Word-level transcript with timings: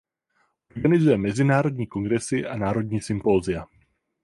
Organizuje 0.75 1.17
mezinárodní 1.17 1.87
kongresy 1.87 2.45
a 2.45 2.57
národní 2.57 3.01
sympozia. 3.01 3.65